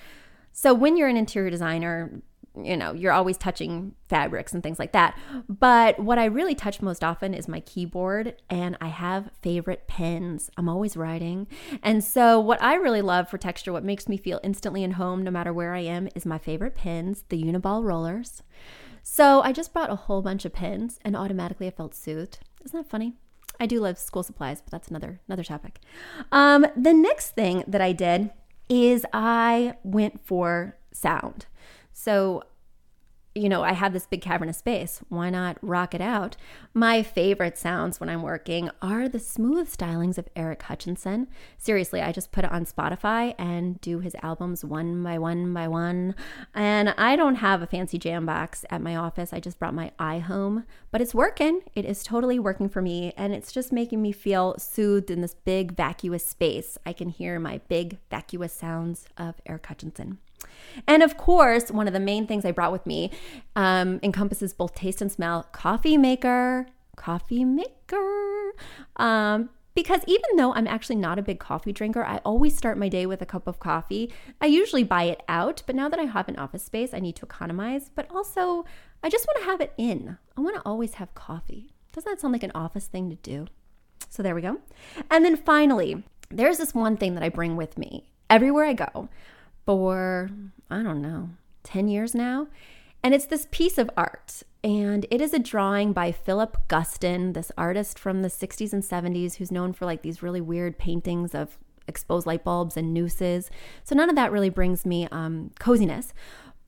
So 0.52 0.72
when 0.72 0.96
you're 0.96 1.08
an 1.08 1.16
interior 1.16 1.50
designer, 1.50 2.22
you 2.54 2.76
know, 2.76 2.92
you're 2.92 3.12
always 3.12 3.37
touching 3.37 3.94
fabrics 4.09 4.52
and 4.52 4.62
things 4.62 4.78
like 4.78 4.92
that. 4.92 5.18
But 5.49 5.99
what 5.99 6.18
I 6.18 6.26
really 6.26 6.54
touch 6.54 6.82
most 6.82 7.02
often 7.02 7.32
is 7.35 7.49
my 7.49 7.61
keyboard, 7.61 8.37
and 8.50 8.76
I 8.80 8.88
have 8.88 9.30
favorite 9.40 9.87
pens. 9.87 10.50
I'm 10.56 10.68
always 10.68 10.97
writing. 10.97 11.47
And 11.82 12.04
so, 12.04 12.38
what 12.38 12.62
I 12.62 12.75
really 12.75 13.02
love 13.02 13.28
for 13.28 13.38
texture, 13.38 13.73
what 13.73 13.85
makes 13.85 14.09
me 14.09 14.16
feel 14.16 14.40
instantly 14.42 14.85
in 14.85 14.92
home 14.92 15.23
no 15.23 15.30
matter 15.30 15.52
where 15.52 15.75
I 15.75 15.80
am, 15.80 16.09
is 16.14 16.26
my 16.26 16.38
favorite 16.38 16.75
pens, 16.75 17.25
the 17.28 17.42
Uniball 17.42 17.85
rollers. 17.85 18.42
So, 19.02 19.40
I 19.40 19.52
just 19.52 19.73
brought 19.73 19.90
a 19.90 19.97
whole 19.97 20.23
bunch 20.23 20.44
of 20.44 20.52
pens, 20.52 20.99
and 21.04 21.16
automatically 21.16 21.66
I 21.66 21.71
felt 21.71 21.94
soothed. 21.94 22.38
Isn't 22.64 22.78
that 22.78 22.90
funny? 22.90 23.14
I 23.59 23.66
do 23.66 23.80
love 23.80 23.99
school 23.99 24.23
supplies, 24.23 24.61
but 24.61 24.71
that's 24.71 24.88
another 24.88 25.21
another 25.26 25.44
topic. 25.44 25.80
Um, 26.30 26.66
the 26.76 26.92
next 26.92 27.30
thing 27.30 27.64
that 27.66 27.80
I 27.80 27.92
did 27.92 28.30
is 28.68 29.06
I 29.12 29.75
went 29.82 30.25
for 30.25 30.76
sound. 30.92 31.47
So, 31.92 32.44
you 33.34 33.49
know, 33.49 33.62
I 33.62 33.72
have 33.72 33.94
this 33.94 34.06
big 34.06 34.20
cavernous 34.20 34.58
space. 34.58 35.00
Why 35.08 35.30
not 35.30 35.56
rock 35.62 35.94
it 35.94 36.02
out? 36.02 36.37
My 36.75 37.02
favorite 37.02 37.56
sounds 37.56 37.99
when 37.99 38.11
I'm 38.11 38.20
working 38.20 38.70
are 38.82 39.08
the 39.08 39.18
smooth 39.18 39.75
stylings 39.75 40.18
of 40.18 40.28
Eric 40.37 40.62
Hutchinson. 40.64 41.28
Seriously, 41.56 42.02
I 42.02 42.12
just 42.12 42.30
put 42.30 42.44
it 42.44 42.52
on 42.52 42.66
Spotify 42.66 43.34
and 43.38 43.80
do 43.80 44.00
his 44.00 44.14
albums 44.22 44.66
one 44.66 45.02
by 45.02 45.18
one 45.18 45.54
by 45.54 45.66
one. 45.66 46.14
And 46.54 46.90
I 46.99 47.16
don't 47.16 47.37
have 47.37 47.62
a 47.62 47.66
fancy 47.66 47.96
jam 47.96 48.26
box 48.26 48.66
at 48.68 48.82
my 48.82 48.96
office. 48.96 49.32
I 49.32 49.40
just 49.40 49.58
brought 49.58 49.72
my 49.72 49.92
iHome, 49.99 50.66
but 50.90 51.00
it's 51.00 51.14
working. 51.14 51.62
It 51.75 51.87
is 51.87 52.02
totally 52.02 52.38
working 52.38 52.68
for 52.68 52.82
me. 52.82 53.14
And 53.16 53.32
it's 53.32 53.50
just 53.50 53.72
making 53.72 54.02
me 54.02 54.12
feel 54.12 54.56
soothed 54.58 55.11
in 55.11 55.22
this 55.22 55.34
big, 55.34 55.75
vacuous 55.75 56.26
space. 56.26 56.76
I 56.84 56.92
can 56.92 57.08
hear 57.08 57.40
my 57.40 57.62
big, 57.68 57.99
vacuous 58.11 58.52
sounds 58.52 59.06
of 59.16 59.37
Eric 59.46 59.64
Hutchinson. 59.64 60.18
And 60.87 61.02
of 61.02 61.16
course, 61.16 61.70
one 61.70 61.87
of 61.87 61.92
the 61.92 62.00
main 62.00 62.26
things 62.26 62.44
I 62.44 62.50
brought 62.50 62.72
with 62.72 62.87
me 62.87 63.11
um, 63.56 64.00
encompasses 64.02 64.52
both 64.52 64.75
taste 64.75 65.00
and 65.00 65.11
smell 65.11 65.44
coffee 65.52 65.96
maker, 65.96 66.66
coffee 66.96 67.44
maker. 67.44 68.52
Um, 68.96 69.50
because 69.75 70.02
even 70.06 70.37
though 70.37 70.52
I'm 70.52 70.66
actually 70.66 70.96
not 70.96 71.18
a 71.18 71.22
big 71.22 71.38
coffee 71.38 71.72
drinker, 71.72 72.04
I 72.04 72.18
always 72.25 72.56
start 72.56 72.76
my 72.76 72.88
day 72.88 73.06
with 73.06 73.22
a 73.22 73.26
cup 73.26 73.46
of 73.46 73.58
coffee. 73.58 74.12
I 74.40 74.46
usually 74.46 74.84
buy 74.84 75.04
it 75.04 75.22
out, 75.28 75.62
but 75.66 75.75
now 75.75 75.88
that 75.88 75.99
I 75.99 76.04
have 76.04 76.28
an 76.28 76.37
office 76.37 76.62
space, 76.62 76.92
I 76.92 77.00
need 77.00 77.16
to 77.16 77.25
economize. 77.25 77.90
But 77.94 78.11
also, 78.11 78.66
I 79.02 79.08
just 79.08 79.26
want 79.26 79.38
to 79.40 79.50
have 79.50 79.61
it 79.61 79.72
in. 79.78 80.18
I 80.37 80.40
want 80.40 80.56
to 80.56 80.62
always 80.66 80.94
have 80.94 81.14
coffee. 81.14 81.72
Doesn't 81.92 82.11
that 82.11 82.20
sound 82.20 82.32
like 82.32 82.42
an 82.42 82.52
office 82.54 82.87
thing 82.87 83.08
to 83.11 83.16
do? 83.16 83.46
So 84.11 84.22
there 84.22 84.34
we 84.34 84.42
go. 84.42 84.58
And 85.11 85.25
then 85.25 85.37
finally, 85.37 86.02
there's 86.30 86.58
this 86.58 86.75
one 86.75 86.99
thing 86.99 87.14
that 87.14 87.22
I 87.22 87.30
bring 87.30 87.56
with 87.56 87.78
me 87.78 88.11
everywhere 88.28 88.66
I 88.66 88.75
go 88.75 89.08
for, 89.64 90.31
I 90.71 90.83
don't 90.83 91.02
know, 91.02 91.31
10 91.64 91.88
years 91.88 92.14
now. 92.14 92.49
And 93.02 93.14
it's 93.14 93.26
this 93.26 93.49
piece 93.50 93.78
of 93.78 93.90
art. 93.97 94.42
And 94.62 95.07
it 95.11 95.21
is 95.21 95.35
a 95.35 95.38
drawing 95.38 95.92
by 95.92 96.12
Philip 96.12 96.57
Guston, 96.69 97.35
this 97.35 97.50
artist 97.59 97.99
from 97.99 98.23
the 98.23 98.28
60s 98.28 98.73
and 98.73 98.83
70s 98.83 99.37
who's 99.37 99.50
known 99.50 99.73
for 99.73 99.87
like 99.87 100.02
these 100.02 100.23
really 100.23 100.40
weird 100.40 100.78
paintings 100.78 101.35
of 101.35 101.59
exposed 101.88 102.26
light 102.26 102.45
bulbs 102.45 102.76
and 102.76 102.95
nooses. 102.95 103.50
So 103.83 103.97
none 103.97 104.09
of 104.09 104.14
that 104.14 104.31
really 104.31 104.50
brings 104.50 104.87
me 104.87 105.09
um, 105.11 105.50
coziness. 105.59 106.14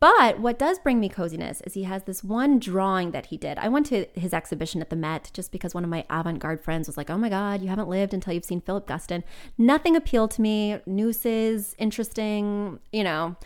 But 0.05 0.39
what 0.39 0.59
does 0.59 0.79
bring 0.79 1.01
me 1.01 1.09
coziness 1.09 1.63
is 1.63 1.73
he 1.73 1.85
has 1.85 2.03
this 2.03 2.23
one 2.23 2.59
drawing 2.59 3.13
that 3.13 3.25
he 3.25 3.39
did. 3.39 3.57
I 3.57 3.71
went 3.71 3.87
to 3.87 4.05
his 4.13 4.35
exhibition 4.35 4.83
at 4.83 4.91
the 4.91 4.97
Met 4.97 5.31
just 5.33 5.51
because 5.51 5.75
one 5.75 5.83
of 5.83 5.89
my 5.89 6.05
avant 6.11 6.41
garde 6.41 6.61
friends 6.61 6.87
was 6.87 6.99
like, 6.99 7.09
oh 7.09 7.17
my 7.17 7.31
God, 7.31 7.63
you 7.63 7.69
haven't 7.69 7.89
lived 7.89 8.13
until 8.13 8.35
you've 8.35 8.45
seen 8.45 8.61
Philip 8.61 8.87
Guston. 8.87 9.23
Nothing 9.57 9.97
appealed 9.97 10.31
to 10.33 10.43
me. 10.43 10.79
Nooses, 10.85 11.75
interesting, 11.79 12.81
you 12.93 13.03
know. 13.03 13.37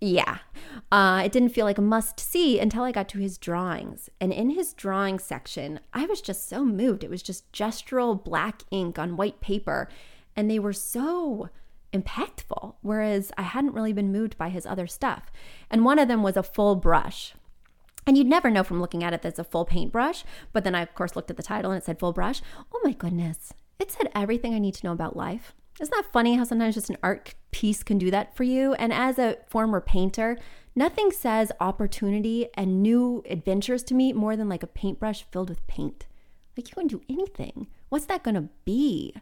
Yeah. 0.00 0.38
Uh, 0.90 1.20
it 1.22 1.32
didn't 1.32 1.50
feel 1.50 1.66
like 1.66 1.76
a 1.76 1.82
must 1.82 2.18
see 2.18 2.58
until 2.58 2.82
I 2.82 2.90
got 2.90 3.10
to 3.10 3.18
his 3.18 3.36
drawings. 3.36 4.08
And 4.22 4.32
in 4.32 4.48
his 4.48 4.72
drawing 4.72 5.18
section, 5.18 5.80
I 5.92 6.06
was 6.06 6.22
just 6.22 6.48
so 6.48 6.64
moved. 6.64 7.04
It 7.04 7.10
was 7.10 7.22
just 7.22 7.52
gestural 7.52 8.24
black 8.24 8.62
ink 8.70 8.98
on 8.98 9.18
white 9.18 9.42
paper. 9.42 9.90
And 10.34 10.50
they 10.50 10.58
were 10.58 10.72
so 10.72 11.50
impactful, 11.94 12.74
whereas 12.82 13.32
I 13.38 13.42
hadn't 13.42 13.74
really 13.74 13.92
been 13.92 14.12
moved 14.12 14.36
by 14.36 14.50
his 14.50 14.66
other 14.66 14.86
stuff. 14.86 15.30
And 15.70 15.84
one 15.84 15.98
of 15.98 16.08
them 16.08 16.22
was 16.22 16.36
a 16.36 16.42
full 16.42 16.74
brush. 16.76 17.34
And 18.06 18.18
you'd 18.18 18.26
never 18.26 18.50
know 18.50 18.64
from 18.64 18.80
looking 18.80 19.02
at 19.02 19.14
it 19.14 19.22
that 19.22 19.28
it's 19.30 19.38
a 19.38 19.44
full 19.44 19.64
paintbrush. 19.64 20.24
But 20.52 20.64
then 20.64 20.74
I, 20.74 20.82
of 20.82 20.94
course, 20.94 21.16
looked 21.16 21.30
at 21.30 21.36
the 21.36 21.42
title 21.42 21.70
and 21.70 21.80
it 21.80 21.84
said 21.84 21.98
full 21.98 22.12
brush. 22.12 22.42
Oh 22.74 22.80
my 22.84 22.92
goodness. 22.92 23.54
It 23.78 23.90
said 23.90 24.10
everything 24.14 24.54
I 24.54 24.58
need 24.58 24.74
to 24.74 24.86
know 24.86 24.92
about 24.92 25.16
life. 25.16 25.54
Isn't 25.80 25.94
that 25.94 26.12
funny 26.12 26.36
how 26.36 26.44
sometimes 26.44 26.74
just 26.74 26.90
an 26.90 26.98
art 27.02 27.34
piece 27.50 27.82
can 27.82 27.98
do 27.98 28.10
that 28.10 28.36
for 28.36 28.44
you? 28.44 28.74
And 28.74 28.92
as 28.92 29.18
a 29.18 29.38
former 29.48 29.80
painter, 29.80 30.38
nothing 30.76 31.10
says 31.10 31.50
opportunity 31.60 32.48
and 32.54 32.82
new 32.82 33.24
adventures 33.28 33.82
to 33.84 33.94
me 33.94 34.12
more 34.12 34.36
than 34.36 34.48
like 34.48 34.62
a 34.62 34.68
paintbrush 34.68 35.24
filled 35.32 35.48
with 35.48 35.66
paint. 35.66 36.06
Like 36.56 36.68
you 36.68 36.74
can 36.74 36.86
do 36.86 37.02
anything. 37.08 37.66
What's 37.88 38.06
that 38.06 38.22
going 38.22 38.36
to 38.36 38.48
be? 38.64 39.14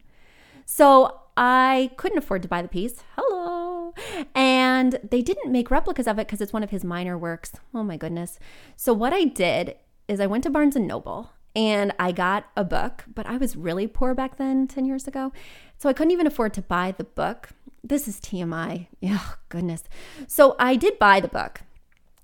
So 0.64 1.21
I 1.37 1.90
couldn't 1.97 2.19
afford 2.19 2.42
to 2.42 2.49
buy 2.49 2.62
the 2.62 2.69
piece. 2.69 3.02
Hello. 3.16 3.95
And 4.35 4.99
they 5.11 5.23
didn't 5.23 5.52
make 5.52 5.71
replicas 5.71 6.07
of 6.07 6.19
it 6.19 6.26
because 6.26 6.40
it's 6.40 6.52
one 6.52 6.62
of 6.62 6.71
his 6.71 6.85
minor 6.85 7.16
works. 7.16 7.52
Oh 7.75 7.83
my 7.83 7.97
goodness. 7.97 8.38
So 8.76 8.92
what 8.92 9.12
I 9.12 9.25
did 9.25 9.76
is 10.09 10.21
I 10.21 10.26
went 10.26 10.45
to 10.45 10.50
Barnes 10.50 10.76
and 10.76 10.87
Noble 10.87 11.31
and 11.54 11.92
I 11.99 12.12
got 12.12 12.47
a 12.57 12.64
book, 12.64 13.04
but 13.12 13.26
I 13.26 13.37
was 13.37 13.57
really 13.57 13.87
poor 13.87 14.14
back 14.14 14.37
then, 14.37 14.66
10 14.66 14.85
years 14.85 15.07
ago. 15.07 15.33
So 15.78 15.88
I 15.88 15.92
couldn't 15.92 16.12
even 16.12 16.26
afford 16.26 16.54
to 16.54 16.62
buy 16.62 16.95
the 16.97 17.04
book. 17.04 17.50
This 17.85 18.07
is 18.07 18.21
TMI. 18.21 18.87
Oh, 19.04 19.37
goodness. 19.49 19.85
So 20.26 20.54
I 20.59 20.76
did 20.76 20.99
buy 20.99 21.21
the 21.21 21.28
book. 21.28 21.62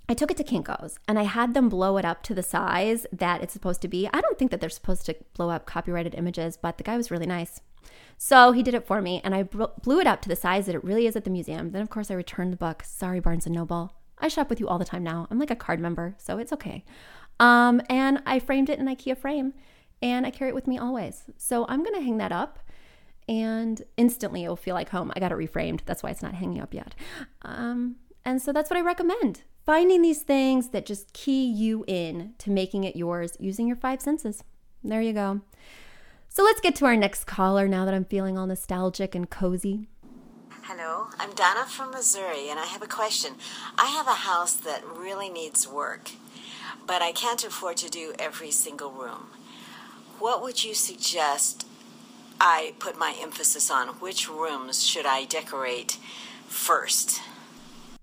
I 0.08 0.14
took 0.14 0.30
it 0.30 0.38
to 0.38 0.44
Kinko's 0.44 0.98
and 1.06 1.18
I 1.18 1.24
had 1.24 1.52
them 1.52 1.68
blow 1.68 1.98
it 1.98 2.04
up 2.04 2.22
to 2.24 2.34
the 2.34 2.42
size 2.42 3.06
that 3.12 3.42
it's 3.42 3.52
supposed 3.52 3.82
to 3.82 3.88
be. 3.88 4.08
I 4.12 4.22
don't 4.22 4.38
think 4.38 4.50
that 4.50 4.60
they're 4.60 4.70
supposed 4.70 5.04
to 5.06 5.16
blow 5.34 5.50
up 5.50 5.66
copyrighted 5.66 6.14
images, 6.14 6.56
but 6.56 6.78
the 6.78 6.84
guy 6.84 6.96
was 6.96 7.10
really 7.10 7.26
nice. 7.26 7.60
So 8.16 8.52
he 8.52 8.62
did 8.62 8.74
it 8.74 8.86
for 8.86 9.00
me, 9.00 9.20
and 9.22 9.34
I 9.34 9.42
blew 9.44 10.00
it 10.00 10.06
up 10.06 10.22
to 10.22 10.28
the 10.28 10.36
size 10.36 10.66
that 10.66 10.74
it 10.74 10.84
really 10.84 11.06
is 11.06 11.16
at 11.16 11.24
the 11.24 11.30
museum. 11.30 11.70
Then, 11.70 11.82
of 11.82 11.90
course, 11.90 12.10
I 12.10 12.14
returned 12.14 12.52
the 12.52 12.56
book. 12.56 12.82
Sorry, 12.84 13.20
Barnes 13.20 13.46
and 13.46 13.54
Noble. 13.54 13.94
I 14.18 14.28
shop 14.28 14.50
with 14.50 14.58
you 14.58 14.66
all 14.66 14.78
the 14.78 14.84
time 14.84 15.04
now. 15.04 15.28
I'm 15.30 15.38
like 15.38 15.50
a 15.50 15.56
card 15.56 15.78
member, 15.78 16.14
so 16.18 16.38
it's 16.38 16.52
okay. 16.52 16.84
Um, 17.38 17.80
and 17.88 18.20
I 18.26 18.40
framed 18.40 18.68
it 18.68 18.78
in 18.78 18.86
IKEA 18.86 19.16
frame, 19.16 19.54
and 20.02 20.26
I 20.26 20.30
carry 20.30 20.50
it 20.50 20.54
with 20.54 20.66
me 20.66 20.78
always. 20.78 21.24
So 21.36 21.66
I'm 21.68 21.84
going 21.84 21.94
to 21.94 22.02
hang 22.02 22.18
that 22.18 22.32
up 22.32 22.58
and 23.28 23.82
instantly 23.96 24.44
it'll 24.44 24.56
feel 24.56 24.74
like 24.74 24.88
home. 24.88 25.12
I 25.14 25.20
got 25.20 25.32
it 25.32 25.38
reframed. 25.38 25.80
That's 25.84 26.02
why 26.02 26.10
it's 26.10 26.22
not 26.22 26.34
hanging 26.34 26.60
up 26.60 26.72
yet. 26.72 26.94
Um, 27.42 27.96
and 28.24 28.40
so 28.40 28.52
that's 28.52 28.70
what 28.70 28.78
I 28.78 28.82
recommend. 28.82 29.42
Finding 29.66 30.00
these 30.00 30.22
things 30.22 30.70
that 30.70 30.86
just 30.86 31.12
key 31.12 31.44
you 31.44 31.84
in 31.86 32.32
to 32.38 32.50
making 32.50 32.84
it 32.84 32.96
yours 32.96 33.36
using 33.38 33.66
your 33.66 33.76
five 33.76 34.00
senses. 34.00 34.42
There 34.82 35.02
you 35.02 35.12
go. 35.12 35.42
So 36.38 36.44
let's 36.44 36.60
get 36.60 36.76
to 36.76 36.84
our 36.84 36.96
next 36.96 37.24
caller 37.24 37.66
now 37.66 37.84
that 37.84 37.94
I'm 37.94 38.04
feeling 38.04 38.38
all 38.38 38.46
nostalgic 38.46 39.16
and 39.16 39.28
cozy. 39.28 39.88
Hello, 40.62 41.08
I'm 41.18 41.34
Donna 41.34 41.66
from 41.66 41.90
Missouri, 41.90 42.48
and 42.48 42.60
I 42.60 42.66
have 42.66 42.80
a 42.80 42.86
question. 42.86 43.32
I 43.76 43.86
have 43.86 44.06
a 44.06 44.12
house 44.12 44.54
that 44.54 44.86
really 44.86 45.30
needs 45.30 45.66
work, 45.66 46.12
but 46.86 47.02
I 47.02 47.10
can't 47.10 47.42
afford 47.42 47.76
to 47.78 47.90
do 47.90 48.14
every 48.20 48.52
single 48.52 48.92
room. 48.92 49.30
What 50.20 50.40
would 50.40 50.62
you 50.62 50.74
suggest 50.74 51.66
I 52.40 52.74
put 52.78 52.96
my 52.96 53.16
emphasis 53.20 53.68
on? 53.68 53.88
Which 53.98 54.28
rooms 54.28 54.86
should 54.86 55.06
I 55.06 55.24
decorate 55.24 55.98
first? 56.46 57.20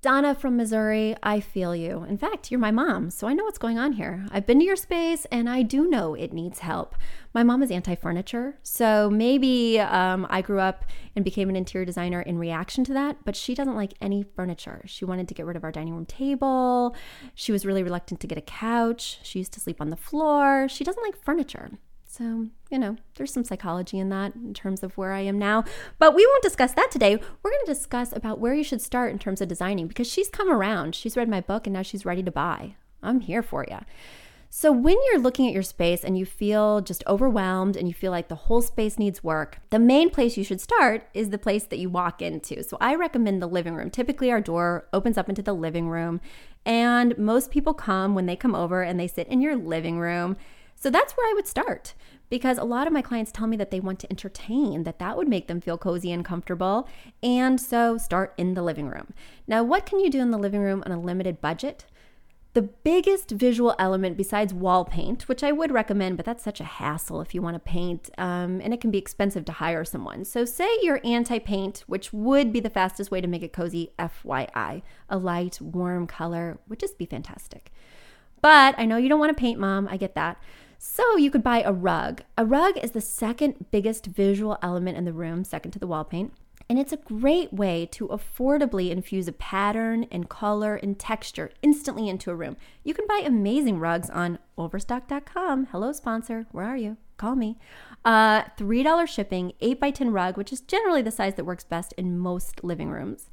Donna 0.06 0.36
from 0.36 0.56
Missouri, 0.56 1.16
I 1.24 1.40
feel 1.40 1.76
you. 1.76 2.04
In 2.04 2.20
fact, 2.20 2.52
you're 2.52 2.60
my 2.60 2.70
mom, 2.70 3.10
so 3.10 3.26
I 3.26 3.34
know 3.34 3.44
what's 3.44 3.58
going 3.58 3.80
on 3.80 3.94
here. 3.94 4.28
I've 4.30 4.46
been 4.46 4.60
to 4.60 4.64
your 4.64 4.76
space 4.76 5.26
and 5.32 5.50
I 5.50 5.64
do 5.64 5.90
know 5.90 6.14
it 6.14 6.32
needs 6.32 6.60
help. 6.60 6.94
My 7.34 7.42
mom 7.42 7.64
is 7.64 7.72
anti 7.72 7.96
furniture, 7.96 8.60
so 8.62 9.10
maybe 9.10 9.80
um, 9.80 10.28
I 10.30 10.44
grew 10.44 10.60
up 10.60 10.86
and 11.16 11.26
became 11.26 11.50
an 11.50 11.56
interior 11.56 11.86
designer 11.86 12.22
in 12.22 12.38
reaction 12.38 12.84
to 12.84 12.94
that, 12.94 13.26
but 13.26 13.36
she 13.36 13.56
doesn't 13.56 13.74
like 13.76 13.96
any 14.00 14.22
furniture. 14.22 14.84
She 14.86 15.06
wanted 15.06 15.28
to 15.28 15.34
get 15.34 15.48
rid 15.48 15.58
of 15.58 15.64
our 15.64 15.72
dining 15.72 15.96
room 15.96 16.06
table. 16.06 16.96
She 17.34 17.52
was 17.52 17.66
really 17.66 17.82
reluctant 17.82 18.20
to 18.20 18.28
get 18.28 18.38
a 18.38 18.42
couch. 18.42 19.18
She 19.24 19.40
used 19.40 19.54
to 19.54 19.60
sleep 19.60 19.82
on 19.82 19.90
the 19.90 19.98
floor. 19.98 20.68
She 20.70 20.84
doesn't 20.84 21.02
like 21.02 21.20
furniture. 21.20 21.72
So, 22.18 22.48
you 22.70 22.80
know, 22.80 22.96
there's 23.16 23.34
some 23.34 23.44
psychology 23.44 24.00
in 24.00 24.08
that 24.08 24.36
in 24.36 24.54
terms 24.54 24.84
of 24.84 24.98
where 24.98 25.12
I 25.12 25.20
am 25.20 25.38
now. 25.38 25.66
But 26.00 26.16
we 26.16 26.26
won't 26.26 26.44
discuss 26.44 26.72
that 26.72 26.90
today. 26.90 27.16
We're 27.16 27.52
going 27.52 27.66
to 27.66 27.74
discuss 27.74 28.14
about 28.16 28.40
where 28.40 28.54
you 28.54 28.64
should 28.64 28.82
start 28.82 29.12
in 29.12 29.20
terms 29.20 29.42
of 29.42 29.50
designing 29.50 29.88
because 29.88 30.10
she's 30.10 30.30
come 30.30 30.50
around. 30.50 30.96
She's 30.96 31.18
read 31.18 31.28
my 31.28 31.42
book 31.42 31.68
and 31.68 31.74
now 31.74 31.82
she's 31.82 32.06
ready 32.06 32.24
to 32.24 32.32
buy. 32.32 32.76
I'm 33.04 33.20
here 33.20 33.44
for 33.44 33.66
you. 33.70 33.80
So, 34.50 34.72
when 34.72 34.96
you're 35.06 35.20
looking 35.20 35.46
at 35.48 35.54
your 35.54 35.62
space 35.62 36.06
and 36.06 36.18
you 36.18 36.26
feel 36.26 36.80
just 36.80 37.04
overwhelmed 37.06 37.76
and 37.76 37.90
you 37.90 37.94
feel 37.94 38.12
like 38.12 38.30
the 38.30 38.36
whole 38.36 38.62
space 38.62 38.98
needs 38.98 39.22
work, 39.22 39.60
the 39.70 39.80
main 39.80 40.10
place 40.10 40.38
you 40.38 40.46
should 40.46 40.62
start 40.62 41.10
is 41.14 41.32
the 41.32 41.38
place 41.38 41.66
that 41.66 41.80
you 41.80 41.90
walk 41.90 42.22
into. 42.22 42.64
So, 42.64 42.78
I 42.80 42.96
recommend 42.96 43.42
the 43.42 43.48
living 43.48 43.76
room. 43.76 43.90
Typically, 43.90 44.32
our 44.32 44.40
door 44.40 44.88
opens 44.94 45.18
up 45.18 45.28
into 45.28 45.42
the 45.42 45.52
living 45.52 45.90
room, 45.90 46.22
and 46.66 47.18
most 47.18 47.52
people 47.52 47.74
come 47.74 48.16
when 48.16 48.28
they 48.28 48.38
come 48.38 48.56
over 48.56 48.82
and 48.82 48.98
they 48.98 49.08
sit 49.08 49.28
in 49.28 49.42
your 49.42 49.58
living 49.58 50.00
room 50.00 50.38
so 50.76 50.90
that's 50.90 51.14
where 51.14 51.30
I 51.30 51.34
would 51.34 51.48
start 51.48 51.94
because 52.30 52.58
a 52.58 52.64
lot 52.64 52.88
of 52.88 52.94
my 52.94 53.02
clients 53.02 53.32
tell 53.32 53.48
me 53.48 53.58
that 53.58 53.72
they 53.72 53.80
want 53.80 54.00
to 54.00 54.10
entertain, 54.10 54.84
that 54.84 55.00
that 55.00 55.18
would 55.18 55.28
make 55.28 55.48
them 55.48 55.62
feel 55.62 55.78
cozy 55.78 56.12
and 56.12 56.26
comfortable. 56.26 56.88
And 57.22 57.60
so 57.60 57.98
start 57.98 58.34
in 58.38 58.54
the 58.56 58.64
living 58.64 58.88
room. 58.88 59.14
Now, 59.48 59.64
what 59.64 59.86
can 59.86 60.00
you 60.00 60.10
do 60.10 60.22
in 60.22 60.32
the 60.32 60.38
living 60.38 60.62
room 60.62 60.84
on 60.86 60.92
a 60.92 61.00
limited 61.00 61.40
budget? 61.42 61.86
The 62.54 62.62
biggest 62.62 63.32
visual 63.32 63.76
element 63.78 64.16
besides 64.16 64.54
wall 64.54 64.86
paint, 64.86 65.28
which 65.28 65.44
I 65.44 65.52
would 65.52 65.74
recommend, 65.74 66.16
but 66.16 66.26
that's 66.26 66.44
such 66.44 66.62
a 66.62 66.66
hassle 66.66 67.20
if 67.20 67.36
you 67.36 67.42
want 67.42 67.56
to 67.56 67.60
paint, 67.60 68.10
um, 68.18 68.62
and 68.62 68.74
it 68.74 68.80
can 68.80 68.92
be 68.92 68.98
expensive 68.98 69.44
to 69.46 69.52
hire 69.52 69.84
someone. 69.84 70.24
So, 70.24 70.46
say 70.46 70.70
you're 70.82 71.02
anti 71.04 71.38
paint, 71.40 71.84
which 71.86 72.14
would 72.14 72.54
be 72.54 72.62
the 72.62 72.70
fastest 72.70 73.12
way 73.12 73.20
to 73.20 73.28
make 73.28 73.44
it 73.44 73.52
cozy, 73.52 73.92
FYI. 74.00 74.84
A 75.10 75.18
light, 75.18 75.60
warm 75.60 76.08
color 76.08 76.58
would 76.70 76.80
just 76.80 76.98
be 76.98 77.06
fantastic. 77.06 77.74
But 78.40 78.76
I 78.78 78.86
know 78.86 78.96
you 78.96 79.10
don't 79.10 79.20
want 79.20 79.36
to 79.36 79.42
paint, 79.42 79.60
mom. 79.60 79.90
I 79.90 79.98
get 79.98 80.16
that. 80.16 80.42
So 80.88 81.18
you 81.18 81.32
could 81.32 81.42
buy 81.42 81.64
a 81.64 81.74
rug. 81.74 82.22
A 82.38 82.46
rug 82.46 82.78
is 82.78 82.92
the 82.92 83.02
second 83.02 83.66
biggest 83.72 84.06
visual 84.06 84.58
element 84.62 84.98
in 84.98 85.04
the 85.04 85.14
room, 85.14 85.44
second 85.44 85.72
to 85.72 85.80
the 85.80 85.88
wall 85.88 86.04
paint. 86.06 86.32
And 86.70 86.78
it's 86.78 86.94
a 86.94 86.98
great 86.98 87.52
way 87.52 87.88
to 87.88 88.08
affordably 88.08 88.92
infuse 88.92 89.28
a 89.28 89.34
pattern 89.34 90.06
and 90.12 90.30
color 90.30 90.76
and 90.76 90.98
texture 90.98 91.50
instantly 91.64 92.08
into 92.08 92.30
a 92.30 92.36
room. 92.36 92.56
You 92.84 92.94
can 92.94 93.08
buy 93.08 93.24
amazing 93.26 93.80
rugs 93.80 94.12
on 94.12 94.38
overstock.com. 94.60 95.70
Hello, 95.72 95.92
sponsor. 95.92 96.46
Where 96.52 96.66
are 96.66 96.78
you? 96.78 96.98
Call 97.18 97.36
me. 97.36 97.58
Uh, 98.06 98.44
$3 98.56 99.08
shipping, 99.08 99.54
8 99.62 99.80
by 99.80 99.90
10 99.90 100.12
rug, 100.12 100.38
which 100.38 100.54
is 100.54 100.62
generally 100.62 101.02
the 101.02 101.12
size 101.12 101.34
that 101.34 101.46
works 101.46 101.64
best 101.64 101.94
in 101.94 102.20
most 102.20 102.64
living 102.64 102.92
rooms. 102.92 103.32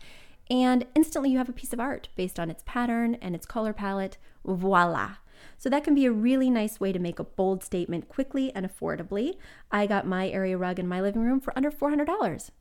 And 0.50 0.86
instantly 0.94 1.30
you 1.30 1.38
have 1.38 1.50
a 1.50 1.52
piece 1.52 1.74
of 1.74 1.80
art 1.80 2.08
based 2.16 2.40
on 2.40 2.48
its 2.50 2.64
pattern 2.66 3.16
and 3.16 3.34
its 3.34 3.44
color 3.44 3.74
palette. 3.74 4.16
Voila. 4.44 5.16
So 5.58 5.68
that 5.70 5.84
can 5.84 5.94
be 5.94 6.06
a 6.06 6.12
really 6.12 6.50
nice 6.50 6.80
way 6.80 6.92
to 6.92 6.98
make 6.98 7.18
a 7.18 7.24
bold 7.24 7.62
statement 7.62 8.08
quickly 8.08 8.52
and 8.54 8.68
affordably. 8.68 9.36
I 9.70 9.86
got 9.86 10.06
my 10.06 10.28
area 10.28 10.56
rug 10.56 10.78
in 10.78 10.88
my 10.88 11.00
living 11.00 11.22
room 11.22 11.40
for 11.40 11.56
under 11.56 11.70
$400, 11.70 12.06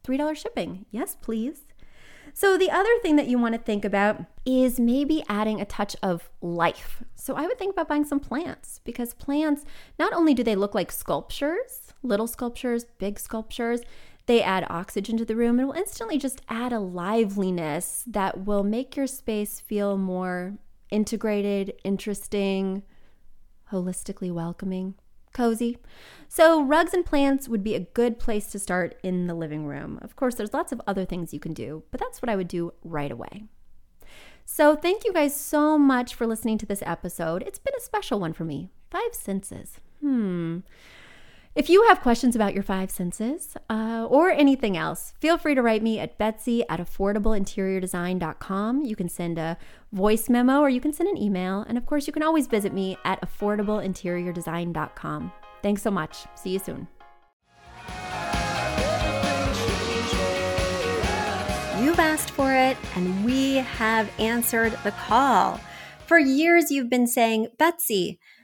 $3 0.04 0.36
shipping. 0.36 0.86
Yes, 0.92 1.16
please. 1.20 1.62
So, 2.34 2.58
the 2.58 2.72
other 2.72 2.90
thing 3.02 3.18
that 3.18 3.28
you 3.28 3.38
want 3.38 3.56
to 3.56 3.62
think 3.62 3.84
about 3.84 4.24
is 4.46 4.80
maybe 4.80 5.24
adding 5.28 5.60
a 5.60 5.66
touch 5.66 5.96
of 6.02 6.30
life. 6.42 7.04
So, 7.16 7.36
I 7.36 7.46
would 7.46 7.58
think 7.58 7.74
about 7.74 7.90
buying 7.90 8.06
some 8.06 8.20
plants 8.22 8.80
because 8.86 9.14
plants, 9.14 9.66
not 10.00 10.14
only 10.14 10.34
do 10.34 10.44
they 10.44 10.56
look 10.56 10.74
like 10.74 10.92
sculptures, 10.92 11.94
little 12.04 12.28
sculptures, 12.28 12.86
big 13.00 13.20
sculptures, 13.20 13.82
they 14.28 14.42
add 14.42 14.66
oxygen 14.70 15.18
to 15.18 15.26
the 15.26 15.36
room 15.36 15.60
and 15.60 15.68
will 15.68 15.76
instantly 15.76 16.18
just 16.18 16.42
add 16.48 16.72
a 16.72 16.80
liveliness 16.80 18.04
that 18.08 18.46
will 18.46 18.64
make 18.64 18.96
your 18.96 19.08
space 19.08 19.60
feel 19.60 19.98
more 19.98 20.54
integrated, 20.92 21.74
interesting, 21.84 22.84
holistically 23.72 24.32
welcoming, 24.32 24.96
cozy. 25.34 25.78
So, 26.28 26.62
rugs 26.62 26.94
and 26.94 27.06
plants 27.06 27.50
would 27.50 27.64
be 27.64 27.76
a 27.76 27.80
good 27.80 28.20
place 28.20 28.48
to 28.52 28.60
start 28.60 28.96
in 29.02 29.28
the 29.28 29.34
living 29.34 29.66
room. 29.66 30.00
Of 30.02 30.16
course, 30.16 30.36
there's 30.36 30.54
lots 30.54 30.72
of 30.72 30.82
other 30.86 31.06
things 31.06 31.34
you 31.34 31.40
can 31.40 31.54
do, 31.54 31.84
but 31.92 32.00
that's 32.00 32.22
what 32.22 32.30
I 32.30 32.36
would 32.36 32.48
do 32.48 32.74
right 32.84 33.12
away. 33.12 33.46
So, 34.46 34.76
thank 34.76 35.06
you 35.06 35.14
guys 35.14 35.36
so 35.36 35.78
much 35.78 36.14
for 36.14 36.28
listening 36.28 36.58
to 36.60 36.66
this 36.66 36.84
episode. 36.86 37.44
It's 37.44 37.60
been 37.60 37.76
a 37.78 37.82
special 37.82 38.20
one 38.20 38.34
for 38.34 38.44
me. 38.44 38.70
Five 38.90 39.14
senses. 39.14 39.80
Hmm. 40.02 40.60
If 41.54 41.70
you 41.70 41.86
have 41.90 42.00
questions 42.00 42.34
about 42.34 42.54
your 42.54 42.64
five 42.64 42.90
senses 42.90 43.58
uh, 43.70 44.08
or 44.10 44.32
anything 44.32 44.78
else, 44.78 45.14
feel 45.20 45.38
free 45.38 45.54
to 45.54 45.62
write 45.62 45.84
me 45.84 46.00
at 46.00 46.18
betsy 46.18 46.64
at 46.70 46.80
affordableinteriordesign.com. 46.80 48.84
You 48.84 48.96
can 48.96 49.10
send 49.10 49.38
a 49.38 49.58
voice 49.92 50.30
memo 50.30 50.62
or 50.62 50.70
you 50.70 50.80
can 50.80 50.94
send 50.94 51.10
an 51.10 51.18
email. 51.18 51.66
And 51.68 51.78
of 51.78 51.86
course, 51.86 52.08
you 52.08 52.14
can 52.14 52.24
always 52.24 52.48
visit 52.48 52.74
me 52.74 52.98
at 53.04 53.20
affordableinteriordesign.com. 53.20 55.34
Thanks 55.62 55.82
so 55.82 55.92
much. 55.92 56.20
See 56.36 56.52
you 56.52 56.60
soon. 56.60 56.88
You've 61.84 62.00
asked 62.00 62.32
for 62.32 62.54
it, 62.54 62.78
and 62.96 63.26
we 63.26 63.56
have 63.56 64.10
answered 64.20 64.72
the 64.86 64.92
call. 64.92 65.60
For 66.06 66.18
years, 66.18 66.72
you've 66.72 66.90
been 66.90 67.08
saying, 67.08 67.50
Betsy, 67.58 68.22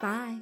Bye. 0.00 0.40